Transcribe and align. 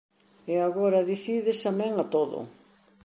E 0.53 0.55
agora 0.67 1.07
dicides 1.11 1.59
amén 1.71 1.93
a 2.03 2.05
todo. 2.13 2.39